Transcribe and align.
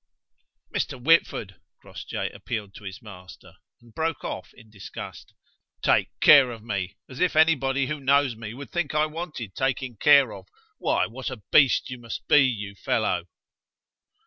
"Mr. 0.73 0.99
Whitford!" 0.99 1.57
Crossjay 1.79 2.31
appealed 2.31 2.73
to 2.73 2.85
his 2.85 3.03
master, 3.03 3.57
and 3.79 3.93
broke 3.93 4.23
of 4.23 4.49
in 4.55 4.71
disgust. 4.71 5.35
"Take 5.83 6.09
care 6.21 6.49
of 6.49 6.63
me! 6.63 6.97
As 7.07 7.19
if 7.19 7.35
anybody 7.35 7.85
who 7.85 7.99
knows 7.99 8.35
me 8.35 8.55
would 8.55 8.71
think 8.71 8.95
I 8.95 9.05
wanted 9.05 9.53
taking 9.53 9.97
care 9.97 10.33
of! 10.33 10.47
Why, 10.79 11.05
what 11.05 11.29
a 11.29 11.43
beast 11.51 11.91
you 11.91 11.99
must 11.99 12.27
be, 12.27 12.37
you 12.43 12.73
fellow!" 12.73 13.25